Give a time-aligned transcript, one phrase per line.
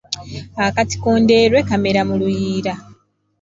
[0.67, 2.73] Akatiko Ndeerwe kamera mu luyiira.